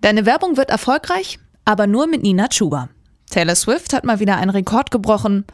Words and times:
Deine 0.00 0.26
Werbung 0.26 0.56
wird 0.56 0.70
erfolgreich, 0.70 1.38
aber 1.64 1.86
nur 1.86 2.06
mit 2.06 2.22
Nina 2.22 2.48
Chuba. 2.48 2.88
Taylor 3.30 3.56
Swift 3.56 3.92
hat 3.92 4.04
mal 4.04 4.20
wieder 4.20 4.36
einen 4.36 4.50
Rekord 4.50 4.90
gebrochen 4.90 5.44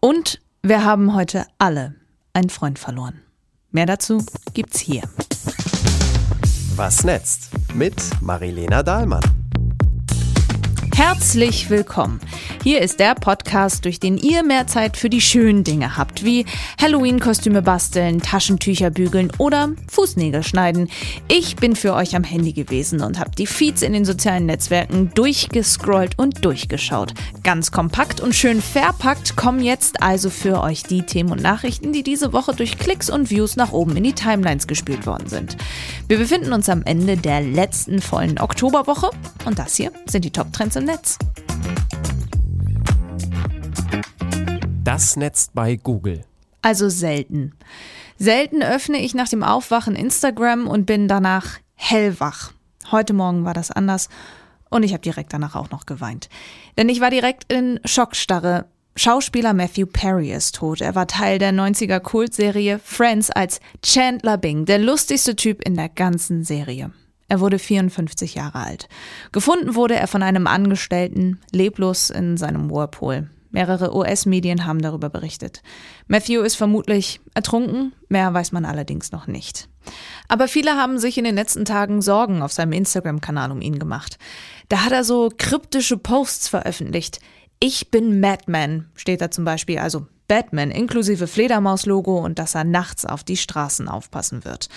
und 0.00 0.40
wir 0.62 0.84
haben 0.84 1.14
heute 1.14 1.46
alle 1.58 1.94
einen 2.34 2.50
Freund 2.50 2.78
verloren. 2.78 3.22
Mehr 3.70 3.86
dazu 3.86 4.24
gibt's 4.52 4.80
hier. 4.80 5.02
Was 6.76 7.04
netzt? 7.04 7.50
Mit 7.74 7.96
Marilena 8.20 8.82
Dahlmann. 8.82 9.39
Herzlich 11.02 11.70
willkommen. 11.70 12.20
Hier 12.62 12.82
ist 12.82 13.00
der 13.00 13.14
Podcast, 13.14 13.86
durch 13.86 14.00
den 14.00 14.18
ihr 14.18 14.42
mehr 14.42 14.66
Zeit 14.66 14.98
für 14.98 15.08
die 15.08 15.22
schönen 15.22 15.64
Dinge 15.64 15.96
habt, 15.96 16.26
wie 16.26 16.44
Halloween-Kostüme 16.78 17.62
basteln, 17.62 18.20
Taschentücher 18.20 18.90
bügeln 18.90 19.32
oder 19.38 19.70
Fußnägel 19.88 20.42
schneiden. 20.42 20.90
Ich 21.26 21.56
bin 21.56 21.74
für 21.74 21.94
euch 21.94 22.14
am 22.16 22.22
Handy 22.22 22.52
gewesen 22.52 23.00
und 23.00 23.18
habe 23.18 23.30
die 23.30 23.46
Feeds 23.46 23.80
in 23.80 23.94
den 23.94 24.04
sozialen 24.04 24.44
Netzwerken 24.44 25.10
durchgescrollt 25.14 26.18
und 26.18 26.44
durchgeschaut. 26.44 27.14
Ganz 27.44 27.72
kompakt 27.72 28.20
und 28.20 28.34
schön 28.34 28.60
verpackt 28.60 29.36
kommen 29.36 29.62
jetzt 29.62 30.02
also 30.02 30.28
für 30.28 30.60
euch 30.60 30.82
die 30.82 31.00
Themen 31.00 31.32
und 31.32 31.40
Nachrichten, 31.40 31.94
die 31.94 32.02
diese 32.02 32.34
Woche 32.34 32.54
durch 32.54 32.76
Klicks 32.76 33.08
und 33.08 33.30
Views 33.30 33.56
nach 33.56 33.72
oben 33.72 33.96
in 33.96 34.04
die 34.04 34.12
Timelines 34.12 34.66
gespielt 34.66 35.06
worden 35.06 35.30
sind. 35.30 35.56
Wir 36.08 36.18
befinden 36.18 36.52
uns 36.52 36.68
am 36.68 36.82
Ende 36.82 37.16
der 37.16 37.40
letzten 37.40 38.02
vollen 38.02 38.38
Oktoberwoche 38.38 39.08
und 39.46 39.58
das 39.58 39.76
hier 39.76 39.92
sind 40.04 40.26
die 40.26 40.30
Top-Trends 40.30 40.76
im 40.76 40.89
Netz. 40.90 41.18
Das 44.82 45.16
Netz 45.16 45.50
bei 45.54 45.76
Google. 45.76 46.24
Also 46.62 46.88
selten. 46.88 47.52
Selten 48.18 48.64
öffne 48.64 48.98
ich 48.98 49.14
nach 49.14 49.28
dem 49.28 49.44
Aufwachen 49.44 49.94
Instagram 49.94 50.66
und 50.66 50.86
bin 50.86 51.06
danach 51.06 51.60
hellwach. 51.76 52.50
Heute 52.90 53.12
Morgen 53.12 53.44
war 53.44 53.54
das 53.54 53.70
anders 53.70 54.08
und 54.68 54.82
ich 54.82 54.92
habe 54.92 55.02
direkt 55.02 55.32
danach 55.32 55.54
auch 55.54 55.70
noch 55.70 55.86
geweint. 55.86 56.28
Denn 56.76 56.88
ich 56.88 57.00
war 57.00 57.10
direkt 57.10 57.52
in 57.52 57.78
Schockstarre. 57.84 58.66
Schauspieler 58.96 59.54
Matthew 59.54 59.86
Perry 59.86 60.32
ist 60.32 60.56
tot. 60.56 60.80
Er 60.80 60.96
war 60.96 61.06
Teil 61.06 61.38
der 61.38 61.52
90er 61.52 62.00
Kultserie 62.00 62.80
Friends 62.82 63.30
als 63.30 63.60
Chandler 63.80 64.38
Bing, 64.38 64.64
der 64.64 64.80
lustigste 64.80 65.36
Typ 65.36 65.62
in 65.62 65.76
der 65.76 65.88
ganzen 65.88 66.42
Serie. 66.42 66.90
Er 67.30 67.38
wurde 67.38 67.60
54 67.60 68.34
Jahre 68.34 68.58
alt. 68.58 68.88
Gefunden 69.30 69.76
wurde 69.76 69.94
er 69.94 70.08
von 70.08 70.24
einem 70.24 70.48
Angestellten, 70.48 71.38
leblos 71.52 72.10
in 72.10 72.36
seinem 72.36 72.68
Whirlpool. 72.72 73.30
Mehrere 73.52 73.94
US-Medien 73.94 74.66
haben 74.66 74.82
darüber 74.82 75.10
berichtet. 75.10 75.62
Matthew 76.08 76.40
ist 76.42 76.56
vermutlich 76.56 77.20
ertrunken, 77.32 77.92
mehr 78.08 78.34
weiß 78.34 78.50
man 78.50 78.64
allerdings 78.64 79.12
noch 79.12 79.28
nicht. 79.28 79.68
Aber 80.26 80.48
viele 80.48 80.72
haben 80.72 80.98
sich 80.98 81.18
in 81.18 81.24
den 81.24 81.36
letzten 81.36 81.64
Tagen 81.64 82.02
Sorgen 82.02 82.42
auf 82.42 82.50
seinem 82.50 82.72
Instagram-Kanal 82.72 83.52
um 83.52 83.60
ihn 83.60 83.78
gemacht. 83.78 84.18
Da 84.68 84.84
hat 84.84 84.92
er 84.92 85.04
so 85.04 85.30
kryptische 85.36 85.98
Posts 85.98 86.48
veröffentlicht. 86.48 87.20
Ich 87.60 87.92
bin 87.92 88.18
Madman, 88.18 88.88
steht 88.96 89.20
da 89.20 89.30
zum 89.30 89.44
Beispiel, 89.44 89.78
also 89.78 90.08
Batman 90.30 90.70
inklusive 90.70 91.26
Fledermaus-Logo 91.26 92.16
und 92.18 92.38
dass 92.38 92.54
er 92.54 92.62
nachts 92.62 93.04
auf 93.04 93.24
die 93.24 93.36
Straßen 93.36 93.88
aufpassen 93.88 94.44
wird. 94.44 94.68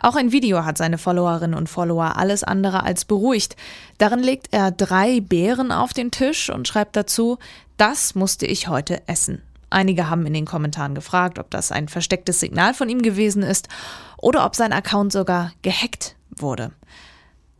Auch 0.00 0.16
ein 0.16 0.32
Video 0.32 0.64
hat 0.64 0.78
seine 0.78 0.96
Followerinnen 0.96 1.54
und 1.54 1.68
Follower 1.68 2.16
alles 2.16 2.42
andere 2.44 2.82
als 2.82 3.04
beruhigt. 3.04 3.54
Darin 3.98 4.20
legt 4.20 4.48
er 4.52 4.70
drei 4.70 5.20
Beeren 5.20 5.70
auf 5.70 5.92
den 5.92 6.12
Tisch 6.12 6.48
und 6.48 6.66
schreibt 6.66 6.96
dazu, 6.96 7.36
das 7.76 8.14
musste 8.14 8.46
ich 8.46 8.68
heute 8.68 9.06
essen. 9.06 9.42
Einige 9.68 10.08
haben 10.08 10.24
in 10.24 10.32
den 10.32 10.46
Kommentaren 10.46 10.94
gefragt, 10.94 11.38
ob 11.38 11.50
das 11.50 11.72
ein 11.72 11.88
verstecktes 11.88 12.40
Signal 12.40 12.72
von 12.72 12.88
ihm 12.88 13.02
gewesen 13.02 13.42
ist 13.42 13.68
oder 14.16 14.46
ob 14.46 14.56
sein 14.56 14.72
Account 14.72 15.12
sogar 15.12 15.52
gehackt 15.60 16.16
wurde. 16.30 16.72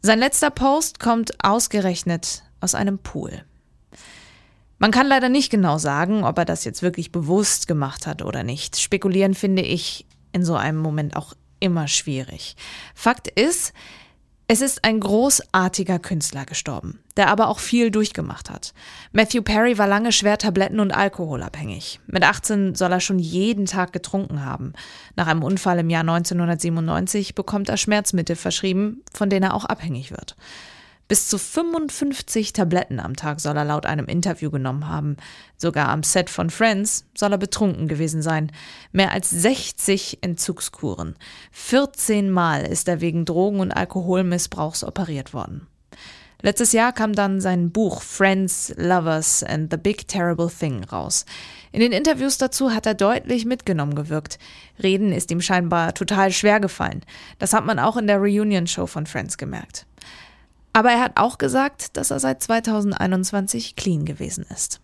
Sein 0.01 0.21
letzter 0.21 0.49
Post 0.49 1.01
kommt 1.01 1.45
ausgerechnet 1.45 2.45
aus 2.61 2.75
einem 2.75 2.97
Pool. 2.97 3.45
Man 4.83 4.91
kann 4.91 5.07
leider 5.07 5.29
nicht 5.29 5.49
genau 5.49 5.79
sagen, 5.79 6.25
ob 6.25 6.37
er 6.39 6.45
das 6.45 6.65
jetzt 6.65 6.83
wirklich 6.83 7.13
bewusst 7.13 7.69
gemacht 7.69 8.09
hat 8.09 8.21
oder 8.21 8.43
nicht. 8.43 8.81
Spekulieren 8.81 9.35
finde 9.35 9.63
ich 9.63 10.07
in 10.33 10.45
so 10.45 10.57
einem 10.57 10.79
Moment 10.79 11.15
auch 11.15 11.35
immer 11.61 11.87
schwierig. 11.87 12.57
Fakt 12.93 13.29
ist, 13.29 13.73
es 14.49 14.61
ist 14.61 14.83
ein 14.83 14.99
großartiger 14.99 16.01
Künstler 16.01 16.47
gestorben, 16.47 16.99
der 17.17 17.29
aber 17.29 17.47
auch 17.47 17.61
viel 17.61 17.93
durchgemacht 17.93 18.51
hat. 18.51 18.75
Matthew 19.13 19.43
Perry 19.43 19.79
war 19.79 19.87
lange 19.87 20.11
schwer 20.11 20.37
tabletten- 20.37 20.81
und 20.81 20.91
alkoholabhängig. 20.91 22.01
Mit 22.09 22.25
18 22.25 22.75
soll 22.75 22.91
er 22.91 22.99
schon 22.99 23.21
jeden 23.21 23.67
Tag 23.67 23.93
getrunken 23.93 24.45
haben. 24.45 24.73
Nach 25.15 25.29
einem 25.29 25.45
Unfall 25.45 25.79
im 25.79 25.91
Jahr 25.91 26.01
1997 26.01 27.37
bekommt 27.37 27.69
er 27.69 27.77
Schmerzmittel 27.77 28.35
verschrieben, 28.35 29.05
von 29.15 29.31
denen 29.31 29.45
er 29.45 29.55
auch 29.55 29.65
abhängig 29.65 30.11
wird. 30.11 30.35
Bis 31.13 31.29
zu 31.29 31.37
55 31.37 32.55
Tabletten 32.55 32.99
am 32.99 33.17
Tag 33.17 33.39
soll 33.39 33.55
er 33.59 33.67
laut 33.67 33.85
einem 33.85 34.07
Interview 34.07 34.51
genommen 34.51 34.89
haben. 34.89 35.19
Sogar 35.59 35.91
am 35.91 36.03
Set 36.03 36.31
von 36.31 36.49
Friends 36.49 37.05
soll 37.15 37.33
er 37.33 37.37
betrunken 37.37 37.87
gewesen 37.87 38.23
sein. 38.23 38.51
Mehr 38.93 39.13
als 39.13 39.29
60 39.29 40.23
Entzugskuren. 40.23 41.17
14 41.51 42.31
Mal 42.31 42.63
ist 42.63 42.89
er 42.89 43.03
wegen 43.03 43.27
Drogen- 43.27 43.61
und 43.61 43.73
Alkoholmissbrauchs 43.73 44.85
operiert 44.85 45.35
worden. 45.35 45.67
Letztes 46.41 46.73
Jahr 46.73 46.95
kam 46.95 47.13
dann 47.13 47.43
sein 47.43 47.73
Buch 47.73 48.01
Friends, 48.01 48.73
Lovers 48.79 49.43
and 49.43 49.71
the 49.71 49.77
Big 49.77 50.09
Terrible 50.09 50.49
Thing 50.49 50.83
raus. 50.83 51.27
In 51.73 51.81
den 51.81 51.93
Interviews 51.93 52.39
dazu 52.39 52.71
hat 52.71 52.87
er 52.87 52.95
deutlich 52.95 53.45
mitgenommen 53.45 53.97
gewirkt. 53.97 54.39
Reden 54.83 55.13
ist 55.13 55.31
ihm 55.31 55.43
scheinbar 55.43 55.93
total 55.93 56.33
schwer 56.33 56.59
gefallen. 56.59 57.03
Das 57.39 57.53
hat 57.53 57.67
man 57.67 57.79
auch 57.79 57.99
in 57.99 58.07
der 58.07 58.17
Reunion-Show 58.17 58.87
von 58.87 59.05
Friends 59.05 59.37
gemerkt. 59.37 59.85
Aber 60.73 60.91
er 60.91 61.01
hat 61.01 61.13
auch 61.17 61.39
gesagt, 61.39 61.97
dass 61.97 62.11
er 62.11 62.21
seit 62.21 62.43
2021 62.43 63.77
clean 63.77 64.05
gewesen 64.05 64.47
ist. 64.53 64.81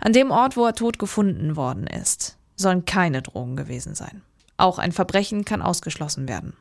An 0.00 0.12
dem 0.12 0.30
Ort, 0.30 0.56
wo 0.56 0.66
er 0.66 0.74
tot 0.74 0.98
gefunden 0.98 1.56
worden 1.56 1.86
ist, 1.86 2.36
sollen 2.56 2.84
keine 2.84 3.22
Drogen 3.22 3.56
gewesen 3.56 3.94
sein. 3.94 4.22
Auch 4.56 4.78
ein 4.78 4.92
Verbrechen 4.92 5.44
kann 5.44 5.62
ausgeschlossen 5.62 6.28
werden. 6.28 6.54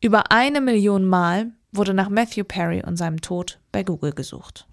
Über 0.00 0.32
eine 0.32 0.60
Million 0.60 1.04
Mal 1.06 1.52
wurde 1.72 1.94
nach 1.94 2.08
Matthew 2.08 2.44
Perry 2.44 2.82
und 2.84 2.96
seinem 2.96 3.20
Tod 3.20 3.60
bei 3.70 3.82
Google 3.84 4.12
gesucht. 4.12 4.66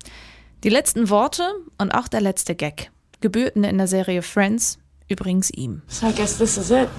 Die 0.63 0.69
letzten 0.69 1.09
Worte 1.09 1.51
und 1.78 1.91
auch 1.91 2.07
der 2.07 2.22
letzte 2.22 2.56
Gag 2.56 2.91
gebührten 3.22 3.63
in 3.63 3.78
der 3.78 3.88
Serie 3.88 4.22
Friends 4.22 4.79
übrigens 5.07 5.50
ihm. 5.51 5.81
So 5.88 6.07
I 6.07 6.13
guess 6.13 6.38
this 6.38 6.57
is 6.57 6.72
it. 6.72 6.89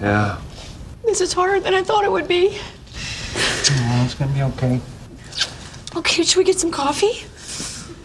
Yeah. 0.00 0.38
This 1.06 1.20
is 1.20 1.36
harder 1.36 1.62
than 1.62 1.74
I 1.74 1.82
thought 1.82 2.04
it 2.04 2.10
would 2.10 2.28
be. 2.28 2.50
It's 4.04 4.18
gonna 4.18 4.32
be 4.32 4.42
okay. 4.42 4.80
Okay, 5.96 6.24
should 6.24 6.36
we 6.36 6.44
get 6.44 6.60
some 6.60 6.70
coffee? 6.70 7.24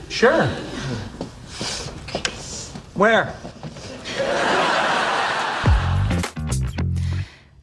Sure. 0.09 0.47
Where? 2.95 3.33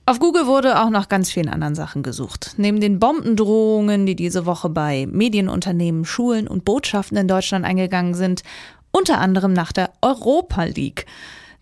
Auf 0.05 0.21
Google 0.21 0.47
wurde 0.47 0.81
auch 0.81 0.91
nach 0.91 1.09
ganz 1.09 1.31
vielen 1.31 1.49
anderen 1.49 1.75
Sachen 1.75 2.03
gesucht. 2.03 2.55
Neben 2.59 2.81
den 2.81 3.01
Bombendrohungen, 3.01 4.07
die 4.07 4.15
diese 4.15 4.45
Woche 4.45 4.69
bei 4.69 5.07
Medienunternehmen, 5.11 6.05
Schulen 6.05 6.47
und 6.47 6.65
Botschaften 6.65 7.17
in 7.17 7.29
Deutschland 7.29 7.65
eingegangen 7.65 8.15
sind, 8.15 8.43
unter 8.93 9.19
anderem 9.19 9.53
nach 9.53 9.73
der 9.73 9.91
Europa 10.03 10.65
League. 10.65 11.07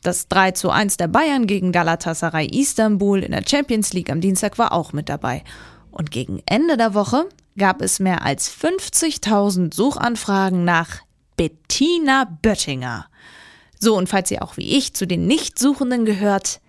Das 0.03 0.29
3 0.29 0.51
zu 0.51 0.71
1 0.71 0.99
der 0.99 1.09
Bayern 1.09 1.47
gegen 1.47 1.73
Galatasaray 1.73 2.47
Istanbul 2.47 3.23
in 3.23 3.33
der 3.33 3.45
Champions 3.49 3.93
League 3.93 4.11
am 4.11 4.21
Dienstag 4.21 4.59
war 4.59 4.73
auch 4.73 4.93
mit 4.93 5.09
dabei. 5.09 5.43
Und 5.95 6.11
gegen 6.11 6.43
Ende 6.47 6.77
der 6.77 6.93
Woche 6.93 7.29
gab 7.57 7.81
es 7.81 8.01
mehr 8.01 8.23
als 8.23 8.51
50.000 8.53 9.73
Suchanfragen 9.73 10.65
nach 10.65 11.03
Bettina 11.37 12.25
Böttinger. 12.43 13.07
So, 13.79 13.97
und 13.97 14.09
falls 14.09 14.31
ihr 14.33 14.43
auch 14.43 14.57
wie 14.57 14.77
ich 14.77 14.95
zu 14.95 15.07
den 15.07 15.29
Nichtsuchenden 15.29 16.05
gehört, 16.05 16.61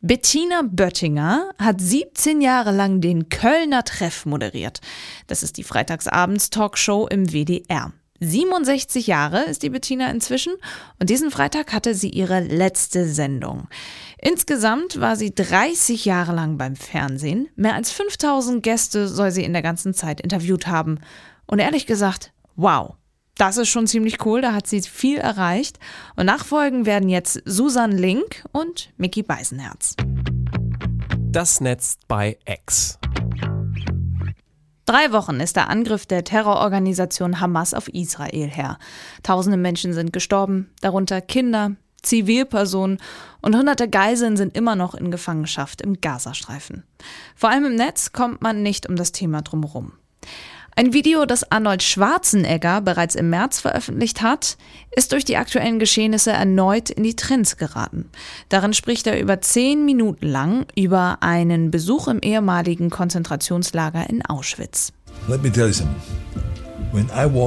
Bettina 0.00 0.62
Böttinger 0.64 1.50
hat 1.58 1.82
17 1.82 2.40
Jahre 2.40 2.72
lang 2.72 3.02
den 3.02 3.28
Kölner 3.28 3.84
Treff 3.84 4.24
moderiert. 4.24 4.80
Das 5.26 5.42
ist 5.42 5.58
die 5.58 5.64
Freitagsabends-Talkshow 5.64 7.08
im 7.08 7.30
WDR. 7.30 7.92
67 8.22 9.08
Jahre 9.08 9.42
ist 9.42 9.62
die 9.62 9.70
Bettina 9.70 10.10
inzwischen 10.10 10.54
und 11.00 11.10
diesen 11.10 11.30
Freitag 11.30 11.72
hatte 11.72 11.94
sie 11.94 12.08
ihre 12.08 12.40
letzte 12.40 13.06
Sendung. 13.06 13.68
Insgesamt 14.18 15.00
war 15.00 15.16
sie 15.16 15.34
30 15.34 16.04
Jahre 16.04 16.32
lang 16.32 16.56
beim 16.56 16.76
Fernsehen. 16.76 17.48
Mehr 17.56 17.74
als 17.74 17.90
5000 17.90 18.62
Gäste 18.62 19.08
soll 19.08 19.32
sie 19.32 19.42
in 19.42 19.52
der 19.52 19.62
ganzen 19.62 19.92
Zeit 19.92 20.20
interviewt 20.20 20.68
haben. 20.68 21.00
Und 21.46 21.58
ehrlich 21.58 21.86
gesagt, 21.86 22.32
wow. 22.54 22.94
Das 23.38 23.56
ist 23.56 23.70
schon 23.70 23.86
ziemlich 23.86 24.24
cool, 24.24 24.42
da 24.42 24.52
hat 24.52 24.66
sie 24.66 24.82
viel 24.82 25.18
erreicht. 25.18 25.78
Und 26.16 26.26
nachfolgen 26.26 26.86
werden 26.86 27.08
jetzt 27.08 27.42
Susan 27.44 27.90
Link 27.90 28.44
und 28.52 28.92
Mickey 28.98 29.22
Beisenherz. 29.22 29.96
Das 31.32 31.60
Netz 31.60 31.96
bei 32.06 32.38
X. 32.46 32.98
Drei 34.84 35.12
Wochen 35.12 35.38
ist 35.40 35.56
der 35.56 35.70
Angriff 35.70 36.06
der 36.06 36.24
Terrororganisation 36.24 37.40
Hamas 37.40 37.72
auf 37.72 37.88
Israel 37.88 38.48
her. 38.48 38.78
Tausende 39.22 39.56
Menschen 39.56 39.92
sind 39.92 40.12
gestorben, 40.12 40.70
darunter 40.80 41.20
Kinder, 41.20 41.76
Zivilpersonen 42.02 42.98
und 43.40 43.56
hunderte 43.56 43.88
Geiseln 43.88 44.36
sind 44.36 44.56
immer 44.56 44.74
noch 44.74 44.94
in 44.94 45.12
Gefangenschaft 45.12 45.80
im 45.82 46.00
Gazastreifen. 46.00 46.82
Vor 47.36 47.50
allem 47.50 47.64
im 47.64 47.76
Netz 47.76 48.12
kommt 48.12 48.42
man 48.42 48.62
nicht 48.62 48.88
um 48.88 48.96
das 48.96 49.12
Thema 49.12 49.42
drumherum. 49.42 49.92
Ein 50.74 50.94
Video, 50.94 51.26
das 51.26 51.50
Arnold 51.52 51.82
Schwarzenegger 51.82 52.80
bereits 52.80 53.14
im 53.14 53.28
März 53.28 53.60
veröffentlicht 53.60 54.22
hat, 54.22 54.56
ist 54.96 55.12
durch 55.12 55.24
die 55.24 55.36
aktuellen 55.36 55.78
Geschehnisse 55.78 56.30
erneut 56.30 56.88
in 56.88 57.02
die 57.02 57.14
Trends 57.14 57.58
geraten. 57.58 58.08
Darin 58.48 58.72
spricht 58.72 59.06
er 59.06 59.20
über 59.20 59.42
zehn 59.42 59.84
Minuten 59.84 60.26
lang 60.26 60.64
über 60.74 61.18
einen 61.20 61.70
Besuch 61.70 62.08
im 62.08 62.20
ehemaligen 62.20 62.88
Konzentrationslager 62.88 64.08
in 64.08 64.24
Auschwitz. 64.24 64.92
Let 65.28 65.42
me 65.42 65.52
tell 65.52 65.66
you 65.66 65.74
something. 65.74 66.00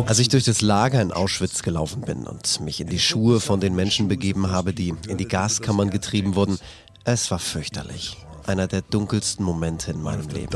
Als 0.08 0.20
ich 0.20 0.30
durch 0.30 0.44
das 0.44 0.62
Lager 0.62 1.02
in 1.02 1.12
Auschwitz 1.12 1.62
gelaufen 1.62 2.02
bin 2.02 2.26
und 2.26 2.60
mich 2.62 2.82
in 2.82 2.88
die 2.88 3.00
Schuhe 3.00 3.40
von 3.40 3.60
den 3.60 3.76
Menschen 3.76 4.08
begeben 4.08 4.50
habe, 4.50 4.74
die 4.74 4.94
in 5.08 5.18
die 5.18 5.28
Gaskammern 5.28 5.92
getrieben 5.92 6.36
wurden, 6.36 6.58
es 7.04 7.30
war 7.30 7.38
fürchterlich. 7.40 8.18
Einer 8.48 8.68
der 8.68 8.82
dunkelsten 8.82 9.46
Momente 9.46 9.92
in 9.92 10.02
meinem 10.02 10.28
Leben. 10.30 10.50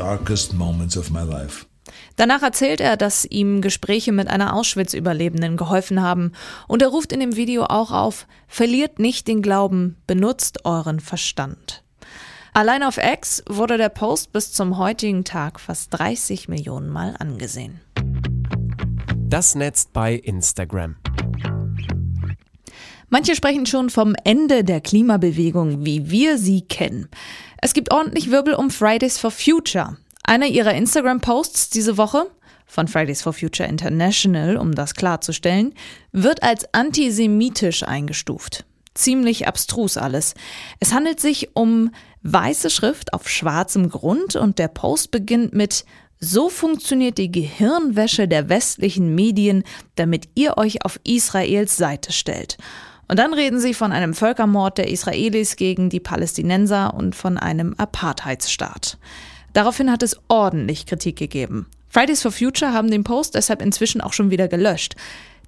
Danach 2.16 2.42
erzählt 2.42 2.80
er, 2.80 2.96
dass 2.96 3.24
ihm 3.24 3.60
Gespräche 3.60 4.12
mit 4.12 4.28
einer 4.28 4.54
Auschwitz-Überlebenden 4.54 5.56
geholfen 5.56 6.02
haben. 6.02 6.32
Und 6.68 6.82
er 6.82 6.88
ruft 6.88 7.12
in 7.12 7.20
dem 7.20 7.36
Video 7.36 7.64
auch 7.64 7.92
auf, 7.92 8.26
verliert 8.48 8.98
nicht 8.98 9.28
den 9.28 9.42
Glauben, 9.42 9.96
benutzt 10.06 10.64
euren 10.64 11.00
Verstand. 11.00 11.82
Allein 12.52 12.82
auf 12.82 12.98
X 12.98 13.42
wurde 13.48 13.78
der 13.78 13.90
Post 13.90 14.32
bis 14.32 14.52
zum 14.52 14.76
heutigen 14.76 15.24
Tag 15.24 15.60
fast 15.60 15.94
30 15.94 16.48
Millionen 16.48 16.88
Mal 16.88 17.14
angesehen. 17.18 17.80
Das 19.28 19.54
Netz 19.54 19.86
bei 19.92 20.14
Instagram. 20.14 20.96
Manche 23.08 23.34
sprechen 23.34 23.66
schon 23.66 23.90
vom 23.90 24.14
Ende 24.24 24.62
der 24.64 24.80
Klimabewegung, 24.80 25.84
wie 25.84 26.10
wir 26.10 26.38
sie 26.38 26.62
kennen. 26.62 27.08
Es 27.60 27.72
gibt 27.72 27.92
ordentlich 27.92 28.30
Wirbel 28.30 28.54
um 28.54 28.70
Fridays 28.70 29.18
for 29.18 29.30
Future. 29.30 29.96
Einer 30.30 30.46
ihrer 30.46 30.74
Instagram-Posts 30.74 31.70
diese 31.70 31.96
Woche 31.96 32.30
von 32.64 32.86
Fridays 32.86 33.20
for 33.20 33.32
Future 33.32 33.68
International, 33.68 34.58
um 34.58 34.76
das 34.76 34.94
klarzustellen, 34.94 35.74
wird 36.12 36.44
als 36.44 36.72
antisemitisch 36.72 37.82
eingestuft. 37.82 38.64
Ziemlich 38.94 39.48
abstrus 39.48 39.96
alles. 39.96 40.34
Es 40.78 40.94
handelt 40.94 41.18
sich 41.18 41.56
um 41.56 41.90
weiße 42.22 42.70
Schrift 42.70 43.12
auf 43.12 43.28
schwarzem 43.28 43.88
Grund 43.88 44.36
und 44.36 44.60
der 44.60 44.68
Post 44.68 45.10
beginnt 45.10 45.52
mit 45.52 45.84
so 46.20 46.48
funktioniert 46.48 47.18
die 47.18 47.32
Gehirnwäsche 47.32 48.28
der 48.28 48.48
westlichen 48.48 49.12
Medien, 49.16 49.64
damit 49.96 50.28
ihr 50.36 50.58
euch 50.58 50.84
auf 50.84 51.00
Israels 51.02 51.76
Seite 51.76 52.12
stellt. 52.12 52.56
Und 53.08 53.18
dann 53.18 53.34
reden 53.34 53.58
sie 53.58 53.74
von 53.74 53.90
einem 53.90 54.14
Völkermord 54.14 54.78
der 54.78 54.90
Israelis 54.90 55.56
gegen 55.56 55.90
die 55.90 55.98
Palästinenser 55.98 56.94
und 56.94 57.16
von 57.16 57.36
einem 57.36 57.74
Apartheidsstaat. 57.78 58.96
Daraufhin 59.52 59.90
hat 59.90 60.02
es 60.02 60.16
ordentlich 60.28 60.86
Kritik 60.86 61.16
gegeben. 61.16 61.66
Fridays 61.88 62.22
for 62.22 62.30
Future 62.30 62.72
haben 62.72 62.90
den 62.90 63.04
Post 63.04 63.34
deshalb 63.34 63.62
inzwischen 63.62 64.00
auch 64.00 64.12
schon 64.12 64.30
wieder 64.30 64.48
gelöscht. 64.48 64.94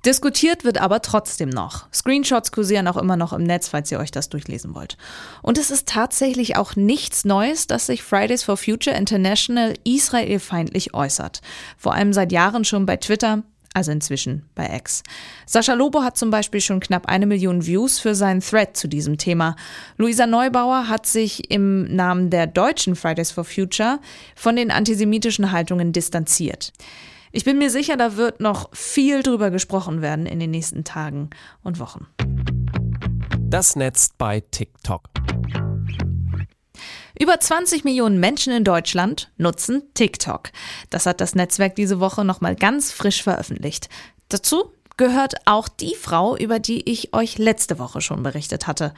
Diskutiert 0.04 0.64
wird 0.64 0.78
aber 0.78 1.00
trotzdem 1.00 1.48
noch. 1.48 1.86
Screenshots 1.92 2.50
kursieren 2.50 2.88
auch 2.88 2.96
immer 2.96 3.16
noch 3.16 3.32
im 3.32 3.44
Netz, 3.44 3.68
falls 3.68 3.92
ihr 3.92 4.00
euch 4.00 4.10
das 4.10 4.28
durchlesen 4.28 4.74
wollt. 4.74 4.96
Und 5.42 5.58
es 5.58 5.70
ist 5.70 5.86
tatsächlich 5.86 6.56
auch 6.56 6.74
nichts 6.74 7.24
Neues, 7.24 7.68
dass 7.68 7.86
sich 7.86 8.02
Fridays 8.02 8.42
for 8.42 8.56
Future 8.56 8.96
International 8.96 9.74
israelfeindlich 9.84 10.92
äußert. 10.92 11.40
Vor 11.78 11.94
allem 11.94 12.12
seit 12.12 12.32
Jahren 12.32 12.64
schon 12.64 12.84
bei 12.84 12.96
Twitter, 12.96 13.44
also 13.74 13.92
inzwischen 13.92 14.44
bei 14.54 14.74
X. 14.76 15.02
Sascha 15.46 15.74
Lobo 15.74 16.02
hat 16.02 16.16
zum 16.16 16.30
Beispiel 16.30 16.60
schon 16.60 16.80
knapp 16.80 17.06
eine 17.06 17.26
Million 17.26 17.66
Views 17.66 17.98
für 17.98 18.14
seinen 18.14 18.40
Thread 18.40 18.76
zu 18.76 18.88
diesem 18.88 19.18
Thema. 19.18 19.56
Luisa 19.96 20.26
Neubauer 20.26 20.88
hat 20.88 21.06
sich 21.06 21.50
im 21.50 21.84
Namen 21.94 22.30
der 22.30 22.46
deutschen 22.46 22.96
Fridays 22.96 23.30
for 23.30 23.44
Future 23.44 23.98
von 24.36 24.56
den 24.56 24.70
antisemitischen 24.70 25.52
Haltungen 25.52 25.92
distanziert. 25.92 26.72
Ich 27.32 27.44
bin 27.44 27.58
mir 27.58 27.70
sicher, 27.70 27.96
da 27.96 28.16
wird 28.16 28.40
noch 28.40 28.68
viel 28.74 29.22
drüber 29.22 29.50
gesprochen 29.50 30.02
werden 30.02 30.26
in 30.26 30.38
den 30.38 30.50
nächsten 30.50 30.84
Tagen 30.84 31.30
und 31.62 31.78
Wochen. 31.78 32.06
Das 33.38 33.74
Netz 33.74 34.10
bei 34.18 34.40
TikTok. 34.40 35.08
Über 37.22 37.38
20 37.38 37.84
Millionen 37.84 38.18
Menschen 38.18 38.52
in 38.52 38.64
Deutschland 38.64 39.30
nutzen 39.36 39.84
TikTok. 39.94 40.50
Das 40.90 41.06
hat 41.06 41.20
das 41.20 41.36
Netzwerk 41.36 41.76
diese 41.76 42.00
Woche 42.00 42.24
nochmal 42.24 42.56
ganz 42.56 42.90
frisch 42.90 43.22
veröffentlicht. 43.22 43.88
Dazu 44.28 44.72
gehört 44.96 45.36
auch 45.44 45.68
die 45.68 45.94
Frau, 45.94 46.36
über 46.36 46.58
die 46.58 46.90
ich 46.90 47.14
euch 47.14 47.38
letzte 47.38 47.78
Woche 47.78 48.00
schon 48.00 48.24
berichtet 48.24 48.66
hatte. 48.66 48.92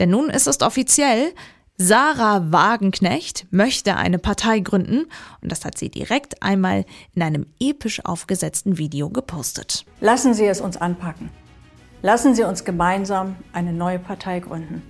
Denn 0.00 0.10
nun 0.10 0.30
ist 0.30 0.48
es 0.48 0.60
offiziell, 0.62 1.32
Sarah 1.76 2.50
Wagenknecht 2.50 3.46
möchte 3.52 3.94
eine 3.94 4.18
Partei 4.18 4.58
gründen 4.58 5.06
und 5.40 5.52
das 5.52 5.64
hat 5.64 5.78
sie 5.78 5.90
direkt 5.90 6.42
einmal 6.42 6.84
in 7.14 7.22
einem 7.22 7.46
episch 7.60 8.04
aufgesetzten 8.04 8.78
Video 8.78 9.10
gepostet. 9.10 9.84
Lassen 10.00 10.34
Sie 10.34 10.46
es 10.46 10.60
uns 10.60 10.76
anpacken. 10.76 11.30
Lassen 12.02 12.34
Sie 12.34 12.42
uns 12.42 12.64
gemeinsam 12.64 13.36
eine 13.52 13.72
neue 13.72 14.00
Partei 14.00 14.40
gründen. 14.40 14.82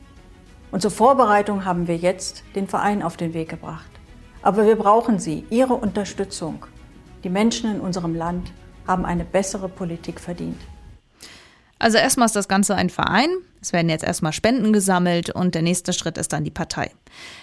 Und 0.71 0.83
zur 0.83 0.91
Vorbereitung 0.91 1.65
haben 1.65 1.89
wir 1.89 1.97
jetzt 1.97 2.45
den 2.55 2.69
Verein 2.69 3.03
auf 3.03 3.17
den 3.17 3.35
Weg 3.35 3.49
gebracht. 3.49 3.91
Aber 4.43 4.67
wir 4.67 4.77
brauchen 4.77 5.19
Sie, 5.19 5.45
Ihre 5.51 5.75
Unterstützung. 5.75 6.65
Die 7.25 7.29
Menschen 7.29 7.75
in 7.75 7.81
unserem 7.81 8.15
Land 8.15 8.53
haben 8.87 9.05
eine 9.05 9.25
bessere 9.25 9.69
Politik 9.69 10.21
verdient. 10.21 10.61
Also 11.79 11.97
erstmal 11.97 12.27
ist 12.27 12.37
das 12.37 12.49
Ganze 12.49 12.75
ein 12.75 12.91
Verein. 12.91 13.31
Es 13.63 13.73
werden 13.73 13.89
jetzt 13.89 14.05
erstmal 14.05 14.33
Spenden 14.33 14.73
gesammelt 14.73 15.31
und 15.31 15.55
der 15.55 15.63
nächste 15.63 15.93
Schritt 15.93 16.19
ist 16.19 16.33
dann 16.33 16.45
die 16.45 16.51
Partei. 16.51 16.91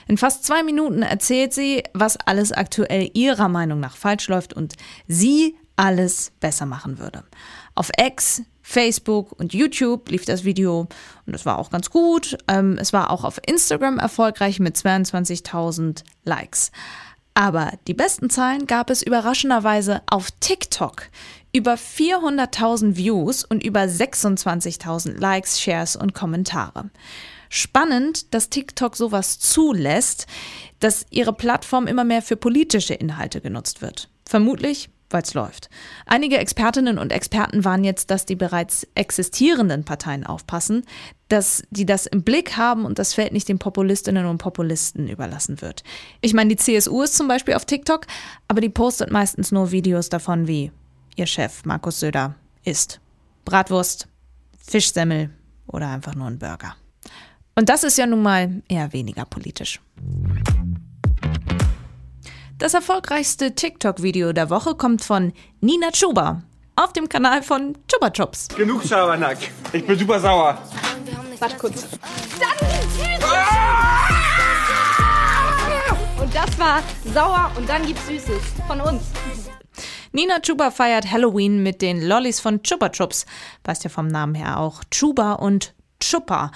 In 0.07 0.17
fast 0.17 0.45
zwei 0.45 0.63
Minuten 0.63 1.01
erzählt 1.01 1.53
sie, 1.53 1.83
was 1.93 2.17
alles 2.17 2.51
aktuell 2.51 3.09
ihrer 3.13 3.49
Meinung 3.49 3.79
nach 3.79 3.97
falsch 3.97 4.27
läuft 4.27 4.53
und 4.53 4.75
sie 5.07 5.55
alles 5.75 6.31
besser 6.39 6.65
machen 6.65 6.99
würde. 6.99 7.23
Auf 7.75 7.91
X, 7.99 8.43
Facebook 8.69 9.31
und 9.39 9.53
YouTube 9.53 10.09
lief 10.09 10.25
das 10.25 10.43
Video 10.43 10.89
und 11.25 11.33
es 11.33 11.45
war 11.45 11.57
auch 11.57 11.69
ganz 11.69 11.89
gut. 11.89 12.37
Ähm, 12.49 12.77
es 12.77 12.91
war 12.91 13.11
auch 13.11 13.23
auf 13.23 13.39
Instagram 13.47 13.97
erfolgreich 13.97 14.59
mit 14.59 14.75
22.000 14.75 16.03
Likes. 16.25 16.73
Aber 17.33 17.71
die 17.87 17.93
besten 17.93 18.29
Zahlen 18.29 18.67
gab 18.67 18.89
es 18.89 19.01
überraschenderweise 19.01 20.01
auf 20.07 20.31
TikTok. 20.41 21.03
Über 21.53 21.75
400.000 21.75 22.97
Views 22.97 23.45
und 23.45 23.63
über 23.63 23.83
26.000 23.83 25.17
Likes, 25.17 25.61
Shares 25.61 25.95
und 25.95 26.13
Kommentare. 26.13 26.89
Spannend, 27.47 28.33
dass 28.33 28.49
TikTok 28.49 28.97
sowas 28.97 29.39
zulässt, 29.39 30.27
dass 30.81 31.05
ihre 31.09 31.31
Plattform 31.31 31.87
immer 31.87 32.03
mehr 32.03 32.21
für 32.21 32.35
politische 32.35 32.95
Inhalte 32.95 33.39
genutzt 33.39 33.81
wird. 33.81 34.09
Vermutlich, 34.25 34.89
weil 35.09 35.21
es 35.21 35.33
läuft. 35.33 35.69
Einige 36.05 36.37
Expertinnen 36.37 36.97
und 36.97 37.11
Experten 37.11 37.63
waren 37.63 37.83
jetzt, 37.83 38.11
dass 38.11 38.25
die 38.25 38.35
bereits 38.35 38.87
existierenden 38.95 39.85
Parteien 39.85 40.25
aufpassen, 40.25 40.83
dass 41.29 41.63
die 41.69 41.85
das 41.85 42.05
im 42.05 42.23
Blick 42.23 42.57
haben 42.57 42.85
und 42.85 42.99
das 42.99 43.13
Feld 43.13 43.33
nicht 43.33 43.49
den 43.49 43.59
Populistinnen 43.59 44.25
und 44.25 44.37
Populisten 44.37 45.07
überlassen 45.07 45.61
wird. 45.61 45.83
Ich 46.21 46.33
meine, 46.33 46.55
die 46.55 46.57
CSU 46.57 47.01
ist 47.01 47.15
zum 47.15 47.27
Beispiel 47.27 47.53
auf 47.53 47.65
TikTok, 47.65 48.05
aber 48.47 48.61
die 48.61 48.69
postet 48.69 49.11
meistens 49.11 49.51
nur 49.51 49.71
Videos 49.71 50.09
davon, 50.09 50.47
wie 50.47 50.71
ihr 51.15 51.25
Chef 51.25 51.65
Markus 51.65 51.99
Söder 51.99 52.35
isst. 52.63 52.99
Bratwurst, 53.45 54.07
Fischsemmel 54.57 55.29
oder 55.67 55.89
einfach 55.89 56.15
nur 56.15 56.27
ein 56.27 56.39
Burger. 56.39 56.75
Und 57.55 57.69
das 57.69 57.83
ist 57.83 57.97
ja 57.97 58.05
nun 58.05 58.21
mal 58.21 58.61
eher 58.67 58.93
weniger 58.93 59.25
politisch. 59.25 59.81
Das 62.59 62.73
erfolgreichste 62.73 63.53
TikTok-Video 63.53 64.33
der 64.33 64.49
Woche 64.49 64.73
kommt 64.73 65.03
von 65.03 65.31
Nina 65.61 65.91
Chuba 65.91 66.41
auf 66.75 66.91
dem 66.91 67.07
Kanal 67.07 67.43
von 67.43 67.77
Chuba 67.87 68.09
Chops. 68.09 68.47
Genug 68.47 68.83
Schabernack. 68.83 69.37
Ich 69.73 69.85
bin 69.85 69.99
super 69.99 70.19
sauer. 70.19 70.57
Warte 71.37 71.55
kurz. 71.57 71.87
Und 76.19 76.33
das 76.33 76.57
war 76.57 76.81
sauer 77.13 77.51
und 77.57 77.69
dann 77.69 77.85
gibt's 77.85 78.07
Süßes 78.07 78.41
von 78.65 78.81
uns. 78.81 79.03
Nina 80.11 80.39
Chuba 80.39 80.71
feiert 80.71 81.11
Halloween 81.11 81.61
mit 81.61 81.83
den 81.83 82.01
Lollis 82.01 82.39
von 82.39 82.63
Chupa 82.63 82.89
Chups. 82.89 83.27
Weißt 83.65 83.83
ja 83.83 83.91
vom 83.91 84.07
Namen 84.07 84.33
her 84.33 84.59
auch 84.59 84.83
Chuba 84.89 85.33
und 85.33 85.75
Chupa. 85.99 86.51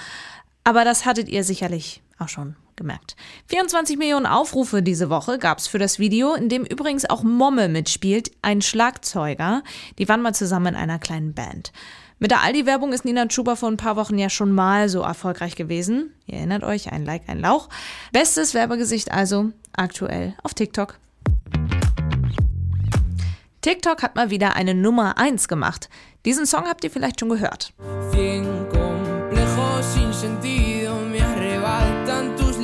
Aber 0.63 0.84
das 0.84 1.05
hattet 1.05 1.29
ihr 1.29 1.43
sicherlich 1.43 2.01
auch 2.17 2.29
schon 2.29 2.55
gemerkt. 2.75 3.16
24 3.48 3.98
Millionen 3.98 4.25
Aufrufe 4.25 4.82
diese 4.82 5.10
Woche 5.10 5.38
gab 5.38 5.60
es 5.60 5.68
für 5.68 5.80
das 5.80 6.00
Video, 6.00 6.34
in 6.34 6.50
dem 6.50 6.63
übrigens 6.63 7.10
auch 7.10 7.24
Momme 7.24 7.70
mitspielt, 7.70 8.32
ein 8.42 8.62
Schlagzeuger. 8.62 9.63
Die 9.98 10.08
waren 10.10 10.22
mal 10.22 10.34
zusammen 10.34 10.68
in 10.68 10.75
einer 10.75 11.00
kleinen 11.00 11.34
Band. 11.34 11.72
Mit 12.20 12.30
der 12.30 12.42
Aldi-Werbung 12.44 12.94
ist 12.94 13.04
Nina 13.04 13.25
Chuba 13.25 13.56
vor 13.56 13.70
ein 13.70 13.78
paar 13.78 13.96
Wochen 13.96 14.20
ja 14.20 14.30
schon 14.30 14.51
mal 14.51 14.90
so 14.90 15.01
erfolgreich 15.01 15.56
gewesen. 15.56 16.13
Ihr 16.28 16.38
erinnert 16.38 16.63
euch, 16.63 16.92
ein 16.92 17.04
Like, 17.04 17.24
ein 17.28 17.40
Lauch. 17.40 17.68
Bestes 18.12 18.54
Werbegesicht 18.54 19.12
also 19.12 19.50
aktuell 19.74 20.36
auf 20.44 20.54
TikTok. 20.54 21.00
TikTok 23.62 24.04
hat 24.04 24.16
mal 24.16 24.30
wieder 24.30 24.56
eine 24.56 24.75
Nummer 24.75 25.18
1 25.18 25.48
gemacht. 25.48 25.90
Diesen 26.25 26.46
Song 26.46 26.66
habt 26.66 26.84
ihr 26.84 26.92
vielleicht 26.92 27.20
schon 27.20 27.30
gehört. 27.30 27.74
Cien 28.12 28.31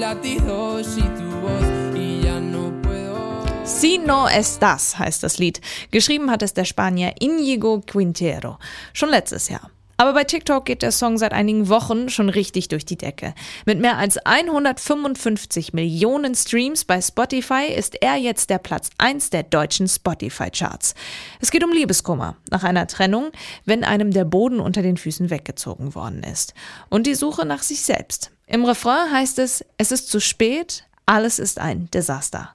latidos 0.08 0.98
y 0.98 1.02
tu 1.02 1.26
voz 1.42 1.96
y 1.96 2.22
ya 2.22 2.40
no 2.40 2.72
puedo. 2.82 3.44
Si 3.66 3.98
no 3.98 4.30
estás 4.30 4.98
heißt 4.98 5.22
das 5.22 5.38
Lied. 5.38 5.60
Geschrieben 5.92 6.32
hat 6.32 6.44
es 6.44 6.54
der 6.54 6.64
Spanier 6.64 7.14
Inigo 7.20 7.82
Quintero. 7.82 8.58
Schon 8.94 9.10
letztes 9.10 9.50
Jahr. 9.50 9.70
Aber 9.98 10.14
bei 10.14 10.24
TikTok 10.24 10.64
geht 10.64 10.84
der 10.84 10.94
Song 10.94 11.18
seit 11.18 11.34
einigen 11.34 11.68
Wochen 11.68 12.08
schon 12.08 12.30
richtig 12.30 12.70
durch 12.70 12.86
die 12.86 12.98
Decke. 12.98 13.34
Mit 13.66 13.80
mehr 13.80 13.98
als 13.98 14.18
155 14.18 15.74
Millionen 15.74 16.36
Streams 16.36 16.86
bei 16.86 17.02
Spotify 17.02 17.66
ist 17.76 18.02
er 18.02 18.16
jetzt 18.16 18.50
der 18.50 18.60
Platz 18.60 18.92
1 19.00 19.32
der 19.32 19.44
deutschen 19.44 19.90
Spotify-Charts. 19.90 20.94
Es 21.42 21.52
geht 21.52 21.66
um 21.66 21.72
Liebeskummer 21.74 22.38
nach 22.52 22.64
einer 22.64 22.88
Trennung, 22.88 23.32
wenn 23.66 23.84
einem 23.84 24.12
der 24.12 24.26
Boden 24.26 24.60
unter 24.62 24.84
den 24.84 24.96
Füßen 24.96 25.32
weggezogen 25.32 25.96
worden 25.96 26.24
ist. 26.24 26.54
Und 26.90 27.08
die 27.08 27.16
Suche 27.16 27.46
nach 27.46 27.64
sich 27.64 27.82
selbst. 27.82 28.32
Im 28.48 28.64
Refrain 28.64 29.12
heißt 29.12 29.40
es, 29.40 29.64
es 29.78 29.92
ist 29.92 30.10
zu 30.10 30.22
spät, 30.22 30.86
alles 31.06 31.38
ist 31.38 31.60
ein 31.60 31.92
Desaster. 31.92 32.52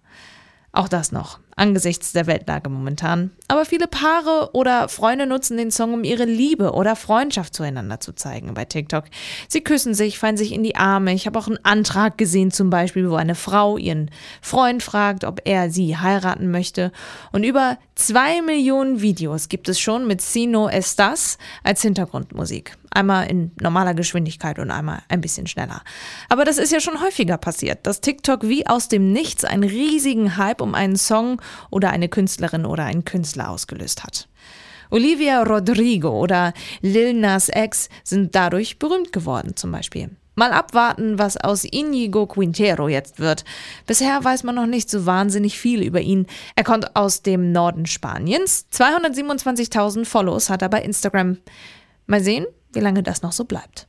Auch 0.75 0.89
das 0.89 1.13
noch, 1.13 1.39
angesichts 1.55 2.13
der 2.13 2.27
Weltlage 2.27 2.71
momentan. 2.71 3.31
Aber 3.47 3.67
viele 3.67 3.87
Paare 3.87 4.55
oder 4.55 4.89
Freunde 4.89 5.27
nutzen 5.27 5.59
den 5.59 5.71
Song, 5.71 5.93
um 5.93 6.03
ihre 6.03 6.25
Liebe 6.25 6.73
oder 6.73 6.97
Freundschaft 6.97 7.55
zueinander 7.55 8.01
zu 8.01 8.15
zeigen 8.15 8.55
bei 8.55 8.65
TikTok. 8.65 9.05
Sie 9.49 9.61
küssen 9.61 9.93
sich, 9.93 10.19
fallen 10.19 10.39
sich 10.39 10.53
in 10.53 10.63
die 10.63 10.77
Arme. 10.77 11.13
Ich 11.13 11.27
habe 11.27 11.39
auch 11.39 11.47
einen 11.47 11.63
Antrag 11.63 12.17
gesehen, 12.17 12.53
zum 12.53 12.71
Beispiel, 12.71 13.11
wo 13.11 13.17
eine 13.17 13.35
Frau 13.35 13.77
ihren 13.77 14.11
Freund 14.41 14.83
fragt, 14.83 15.25
ob 15.25 15.43
er 15.45 15.71
sie 15.71 15.99
heiraten 15.99 16.51
möchte. 16.51 16.91
Und 17.33 17.45
über 17.45 17.77
zwei 17.95 18.41
Millionen 18.41 19.03
Videos 19.03 19.51
gibt 19.51 19.69
es 19.69 19.79
schon 19.79 20.07
mit 20.07 20.23
Sino 20.23 20.69
Estas 20.69 21.37
als 21.63 21.83
Hintergrundmusik. 21.83 22.79
Einmal 22.95 23.31
in 23.31 23.53
normaler 23.61 23.95
Geschwindigkeit 23.95 24.59
und 24.59 24.71
einmal 24.71 25.03
ein 25.09 25.21
bisschen 25.21 25.47
schneller. 25.47 25.83
Aber 26.29 26.45
das 26.45 26.59
ist 26.59 26.73
ja 26.73 26.81
schon 26.81 27.01
häufiger 27.01 27.39
passiert, 27.39 27.87
dass 27.87 28.01
TikTok 28.01 28.43
wie 28.43 28.67
aus 28.67 28.89
dem 28.89 29.13
Nichts 29.13 29.45
einen 29.45 29.65
riesigen 29.65 30.37
Hype 30.37 30.61
um 30.61 30.75
einen 30.75 30.97
Song 30.97 31.41
oder 31.71 31.91
eine 31.91 32.09
Künstlerin 32.09 32.67
oder 32.67 32.85
einen 32.85 33.05
Künstler 33.05 33.51
ausgelöst 33.51 34.05
hat. 34.05 34.29
Olivia 34.91 35.43
Rodrigo 35.43 36.11
oder 36.11 36.53
Lil 36.83 37.15
Nas 37.15 37.49
X 37.49 37.89
sind 38.05 38.35
dadurch 38.35 38.79
berühmt 38.79 39.11
geworden 39.11 39.57
zum 39.57 39.73
Beispiel. 39.73 40.11
Mal 40.35 40.53
abwarten, 40.53 41.19
was 41.19 41.37
aus 41.37 41.65
Inigo 41.65 42.27
Quintero 42.27 42.89
jetzt 42.89 43.21
wird. 43.21 43.45
Bisher 43.87 44.23
weiß 44.23 44.45
man 44.45 44.55
noch 44.55 44.67
nicht 44.67 44.89
so 44.89 45.05
wahnsinnig 45.05 45.59
viel 45.59 45.83
über 45.83 46.01
ihn. 46.01 46.27
Er 46.57 46.65
kommt 46.65 46.97
aus 46.97 47.23
dem 47.23 47.53
Norden 47.53 47.85
Spaniens. 47.85 48.67
227.000 48.73 50.07
Follows 50.07 50.49
hat 50.49 50.63
er 50.63 50.71
bei 50.71 50.83
Instagram. 50.83 51.39
Mal 52.07 52.23
sehen, 52.23 52.47
wie 52.75 52.81
lange 52.81 53.03
das 53.03 53.23
noch 53.23 53.33
so 53.33 53.45
bleibt. 53.45 53.87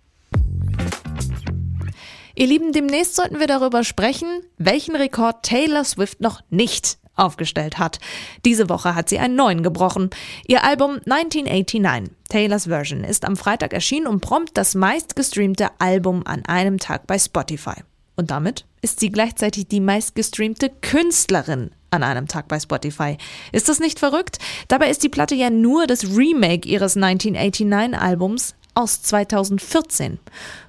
Ihr 2.35 2.47
Lieben, 2.47 2.71
demnächst 2.71 3.15
sollten 3.15 3.39
wir 3.39 3.47
darüber 3.47 3.83
sprechen, 3.83 4.27
welchen 4.57 4.95
Rekord 4.95 5.43
Taylor 5.43 5.83
Swift 5.83 6.19
noch 6.19 6.41
nicht 6.49 6.97
aufgestellt 7.15 7.77
hat. 7.77 7.99
Diese 8.43 8.69
Woche 8.69 8.95
hat 8.95 9.07
sie 9.07 9.19
einen 9.19 9.35
neuen 9.35 9.61
gebrochen. 9.61 10.09
Ihr 10.47 10.63
Album 10.63 10.99
1989, 11.05 12.11
Taylors 12.29 12.65
Version, 12.65 13.03
ist 13.03 13.25
am 13.25 13.35
Freitag 13.35 13.73
erschienen 13.73 14.07
und 14.07 14.21
prompt 14.21 14.57
das 14.57 14.73
meistgestreamte 14.73 15.69
Album 15.77 16.23
an 16.25 16.43
einem 16.45 16.79
Tag 16.79 17.05
bei 17.05 17.19
Spotify. 17.19 17.83
Und 18.15 18.31
damit 18.31 18.65
ist 18.81 18.99
sie 18.99 19.11
gleichzeitig 19.11 19.67
die 19.67 19.79
meistgestreamte 19.79 20.69
Künstlerin 20.81 21.71
an 21.89 22.03
einem 22.03 22.27
Tag 22.27 22.47
bei 22.47 22.59
Spotify. 22.59 23.17
Ist 23.51 23.69
das 23.69 23.79
nicht 23.79 23.99
verrückt? 23.99 24.39
Dabei 24.67 24.89
ist 24.89 25.03
die 25.03 25.09
Platte 25.09 25.35
ja 25.35 25.49
nur 25.49 25.85
das 25.85 26.15
Remake 26.15 26.67
ihres 26.67 26.97
1989-Albums 26.97 28.55
aus 28.73 29.01
2014. 29.01 30.19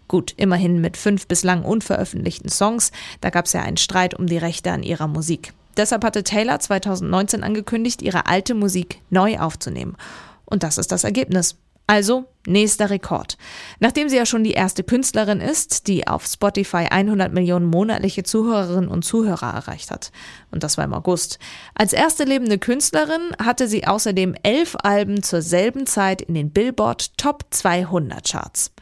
Gut, 0.09 0.35
immerhin 0.37 0.81
mit 0.81 0.97
fünf 0.97 1.27
bislang 1.27 1.65
unveröffentlichten 1.65 2.51
Songs, 2.51 2.93
da 3.21 3.31
gab 3.31 3.47
es 3.47 3.53
ja 3.53 3.63
einen 3.63 3.77
Streit 3.77 4.15
um 4.15 4.27
die 4.27 4.39
Rechte 4.39 4.71
an 4.71 4.83
ihrer 4.83 5.09
Musik. 5.09 5.53
Deshalb 5.77 6.05
hatte 6.05 6.23
Taylor 6.23 6.61
2019 6.61 7.43
angekündigt, 7.43 8.03
ihre 8.03 8.27
alte 8.27 8.55
Musik 8.55 9.01
neu 9.11 9.39
aufzunehmen. 9.39 9.97
Und 10.45 10.63
das 10.63 10.79
ist 10.79 10.93
das 10.93 11.05
Ergebnis. 11.05 11.57
Also 11.87 12.25
nächster 12.47 12.91
Rekord. 12.91 13.37
Nachdem 13.79 14.09
sie 14.09 14.17
ja 14.17 14.27
schon 14.27 14.45
die 14.45 14.53
erste 14.53 14.85
Künstlerin 14.85 15.41
ist, 15.41 15.87
die 15.87 16.07
auf 16.07 16.27
Spotify 16.27 16.87
100 16.91 17.33
Millionen 17.33 17.67
monatliche 17.67 18.23
Zuhörerinnen 18.23 18.89
und 18.89 19.05
Zuhörer 19.05 19.53
erreicht 19.53 19.91
hat. 19.91 20.11
Und 20.51 20.63
das 20.63 20.79
war 20.79 20.85
im 20.85 20.95
August. 20.95 21.39
Als 21.75 21.93
erste 21.93 22.25
lebende 22.25 22.59
Künstlerin 22.59 23.23
hatte 23.43 23.69
sie 23.69 23.87
außerdem 23.87 24.35
elf 24.43 24.77
Alben 24.83 25.23
zur 25.23 25.43
selben 25.43 25.87
Zeit 25.87 26.23
in 26.23 26.35
den 26.35 26.51
Billboard 26.51 27.19
Top 27.19 27.45
200 27.51 28.31
Charts. 28.31 28.73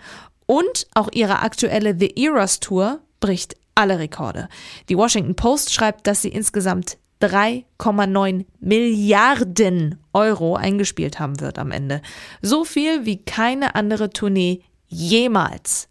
Und 0.47 0.87
auch 0.95 1.09
ihre 1.13 1.41
aktuelle 1.41 1.97
The 1.99 2.15
Eras 2.25 2.61
Tour 2.61 3.01
bricht 3.21 3.57
alle 3.75 3.99
Rekorde. 3.99 4.49
Die 4.89 4.97
Washington 4.97 5.35
Post 5.35 5.73
schreibt, 5.73 6.07
dass 6.07 6.23
sie 6.23 6.29
insgesamt 6.29 6.99
3,9 7.23 8.47
Milliarden 8.61 9.99
Euro 10.13 10.57
eingespielt 10.57 11.21
haben 11.21 11.41
wird 11.41 11.59
am 11.59 11.71
Ende. 11.71 12.03
So 12.41 12.65
viel 12.65 13.07
wie 13.07 13.25
keine 13.25 13.75
andere 13.75 14.11
Tournee 14.11 14.63
jemals. 14.89 15.89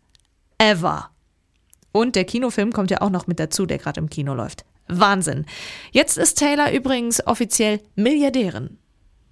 Ever. 0.57 1.09
Und 1.91 2.15
der 2.15 2.25
Kinofilm 2.25 2.73
kommt 2.73 2.91
ja 2.91 3.01
auch 3.01 3.09
noch 3.09 3.27
mit 3.27 3.39
dazu, 3.39 3.65
der 3.65 3.77
gerade 3.77 3.99
im 3.99 4.09
Kino 4.09 4.33
läuft. 4.33 4.65
Wahnsinn. 4.87 5.45
Jetzt 5.91 6.17
ist 6.17 6.37
Taylor 6.37 6.71
übrigens 6.71 7.25
offiziell 7.25 7.79
Milliardärin. 7.95 8.77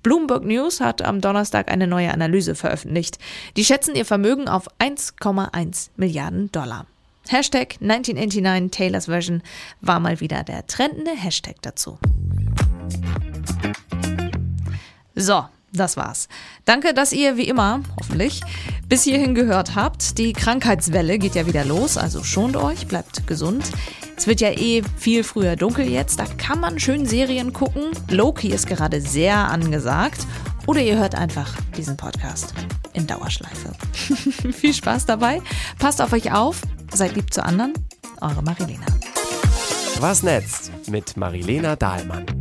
Bloomberg 0.02 0.46
News 0.46 0.80
hat 0.80 1.02
am 1.02 1.20
Donnerstag 1.20 1.70
eine 1.70 1.86
neue 1.86 2.12
Analyse 2.14 2.56
veröffentlicht. 2.56 3.20
Die 3.58 3.66
schätzen 3.66 3.96
ihr 3.96 4.06
Vermögen 4.06 4.48
auf 4.48 4.68
1,1 4.80 5.90
Milliarden 5.98 6.52
Dollar. 6.52 6.86
Hashtag 7.32 7.76
1989 7.80 8.72
Taylors 8.72 9.06
Version 9.06 9.44
war 9.82 10.00
mal 10.00 10.20
wieder 10.20 10.44
der 10.44 10.66
trendende 10.66 11.12
Hashtag 11.12 11.58
dazu. 11.62 12.00
So, 15.14 15.46
das 15.72 15.96
war's. 15.96 16.28
Danke, 16.66 16.96
dass 16.96 17.14
ihr 17.14 17.38
wie 17.38 17.48
immer, 17.48 17.82
hoffentlich, 18.00 18.42
bis 18.88 19.04
hierhin 19.04 19.36
gehört 19.36 19.76
habt. 19.76 20.18
Die 20.18 20.34
Krankheitswelle 20.34 21.20
geht 21.20 21.36
ja 21.36 21.46
wieder 21.46 21.66
los, 21.66 22.00
also 22.00 22.24
schont 22.24 22.58
euch, 22.58 22.88
bleibt 22.88 23.28
gesund. 23.28 23.64
Es 24.18 24.26
wird 24.26 24.42
ja 24.42 24.50
eh 24.50 24.82
viel 24.98 25.24
früher 25.24 25.56
dunkel 25.56 25.88
jetzt, 25.88 26.20
da 26.20 26.26
kann 26.26 26.60
man 26.60 26.80
schön 26.80 27.06
Serien 27.06 27.54
gucken. 27.54 27.92
Loki 28.10 28.48
ist 28.48 28.66
gerade 28.66 29.02
sehr 29.02 29.36
angesagt. 29.36 30.26
Oder 30.66 30.82
ihr 30.82 30.98
hört 30.98 31.14
einfach 31.14 31.56
diesen 31.78 31.96
Podcast 31.96 32.56
in 32.94 33.06
Dauerschleife. 33.06 33.74
viel 34.52 34.74
Spaß 34.74 35.06
dabei, 35.06 35.44
passt 35.78 36.02
auf 36.02 36.12
euch 36.14 36.32
auf, 36.32 36.62
seid 36.94 37.16
lieb 37.16 37.34
zu 37.34 37.44
anderen. 37.44 37.74
Eure 38.22 38.42
Marilena. 38.42 38.86
Was 40.00 40.24
netzt 40.24 40.72
mit 40.88 41.18
Marilena 41.18 41.76
Dahlmann. 41.76 42.39